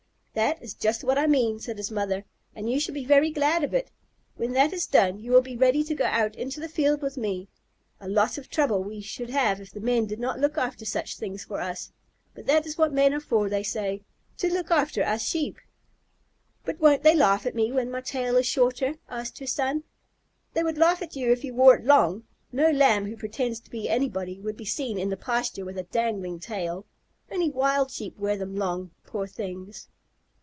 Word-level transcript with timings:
"That 0.33 0.63
is 0.63 0.73
just 0.73 1.03
what 1.03 1.17
I 1.17 1.27
mean," 1.27 1.59
said 1.59 1.75
his 1.77 1.91
mother, 1.91 2.23
"and 2.55 2.71
you 2.71 2.79
should 2.79 2.93
be 2.93 3.03
very 3.03 3.31
glad 3.31 3.65
of 3.65 3.73
it. 3.73 3.91
When 4.37 4.53
that 4.53 4.71
is 4.71 4.87
done, 4.87 5.19
you 5.19 5.31
will 5.33 5.41
be 5.41 5.57
ready 5.57 5.83
to 5.83 5.93
go 5.93 6.05
out 6.05 6.37
into 6.37 6.61
the 6.61 6.69
field 6.69 7.01
with 7.01 7.17
me. 7.17 7.49
A 7.99 8.07
lot 8.07 8.37
of 8.37 8.49
trouble 8.49 8.81
we 8.81 9.01
should 9.01 9.29
have 9.29 9.59
if 9.59 9.71
the 9.71 9.81
men 9.81 10.05
did 10.05 10.21
not 10.21 10.39
look 10.39 10.57
after 10.57 10.85
such 10.85 11.17
things 11.17 11.43
for 11.43 11.59
us; 11.59 11.91
but 12.33 12.45
that 12.45 12.65
is 12.65 12.77
what 12.77 12.93
men 12.93 13.13
are 13.13 13.19
for, 13.19 13.49
they 13.49 13.61
say, 13.61 14.03
to 14.37 14.47
look 14.47 14.71
after 14.71 15.03
us 15.03 15.21
Sheep." 15.21 15.57
"But 16.63 16.79
won't 16.79 17.03
they 17.03 17.13
laugh 17.13 17.45
at 17.45 17.53
me 17.53 17.69
when 17.73 17.91
my 17.91 17.99
tail 17.99 18.37
is 18.37 18.47
shorter?" 18.47 18.93
asked 19.09 19.39
her 19.39 19.47
son. 19.47 19.83
"They 20.53 20.63
would 20.63 20.77
laugh 20.77 21.01
at 21.01 21.13
you 21.13 21.29
if 21.33 21.43
you 21.43 21.53
wore 21.53 21.75
it 21.75 21.85
long. 21.85 22.23
No 22.53 22.71
Lamb 22.71 23.05
who 23.07 23.17
pretends 23.17 23.59
to 23.59 23.69
be 23.69 23.89
anybody 23.89 24.39
would 24.39 24.55
be 24.55 24.63
seen 24.63 24.97
in 24.97 25.09
the 25.09 25.17
pasture 25.17 25.65
with 25.65 25.77
a 25.77 25.83
dangling 25.83 26.39
tail. 26.39 26.85
Only 27.29 27.49
wild 27.49 27.91
Sheep 27.91 28.17
wear 28.17 28.37
them 28.37 28.55
long, 28.55 28.91
poor 29.03 29.27
things!" 29.27 29.89